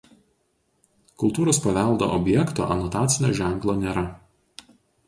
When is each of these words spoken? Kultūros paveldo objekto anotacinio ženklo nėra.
Kultūros 1.23 1.59
paveldo 1.67 2.09
objekto 2.17 2.67
anotacinio 2.77 3.33
ženklo 3.43 3.79
nėra. 3.85 4.07